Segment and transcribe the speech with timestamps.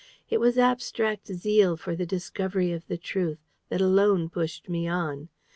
[0.31, 3.37] It was abstract zeal for the discovery of the truth
[3.69, 5.29] that alone pushed me on.